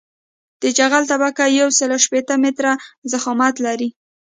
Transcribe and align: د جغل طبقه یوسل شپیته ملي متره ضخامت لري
د 0.61 0.63
جغل 0.77 1.03
طبقه 1.11 1.43
یوسل 1.59 1.89
شپیته 2.05 2.35
ملي 2.41 2.41
متره 2.51 2.71
ضخامت 3.11 3.55
لري 3.65 3.89